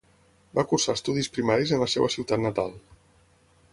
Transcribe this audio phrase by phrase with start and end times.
[0.59, 2.75] Va cursar estudis primaris en la seva ciutat natal.